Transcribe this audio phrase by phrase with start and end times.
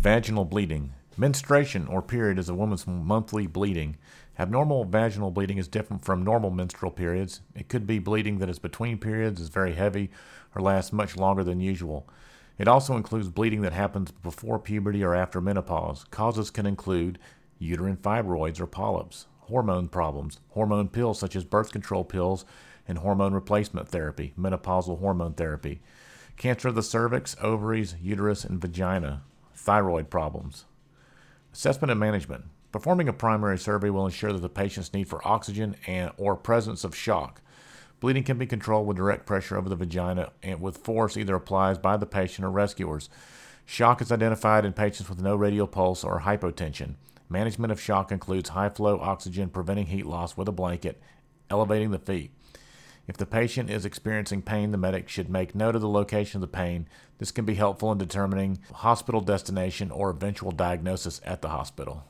[0.00, 0.94] Vaginal bleeding.
[1.18, 3.98] Menstruation or period is a woman's monthly bleeding.
[4.38, 7.42] Abnormal vaginal bleeding is different from normal menstrual periods.
[7.54, 10.10] It could be bleeding that is between periods, is very heavy,
[10.54, 12.08] or lasts much longer than usual.
[12.56, 16.04] It also includes bleeding that happens before puberty or after menopause.
[16.10, 17.18] Causes can include
[17.58, 22.46] uterine fibroids or polyps, hormone problems, hormone pills such as birth control pills,
[22.88, 25.82] and hormone replacement therapy, menopausal hormone therapy,
[26.38, 29.24] cancer of the cervix, ovaries, uterus, and vagina,
[29.60, 30.64] thyroid problems.
[31.52, 32.44] Assessment and management.
[32.72, 36.82] Performing a primary survey will ensure that the patient's need for oxygen and or presence
[36.82, 37.42] of shock.
[38.00, 41.82] Bleeding can be controlled with direct pressure over the vagina and with force either applied
[41.82, 43.10] by the patient or rescuers.
[43.66, 46.94] Shock is identified in patients with no radial pulse or hypotension.
[47.28, 51.02] Management of shock includes high flow oxygen, preventing heat loss with a blanket,
[51.50, 52.32] elevating the feet.
[53.10, 56.48] If the patient is experiencing pain, the medic should make note of the location of
[56.48, 56.86] the pain.
[57.18, 62.04] This can be helpful in determining hospital destination or eventual diagnosis at the hospital.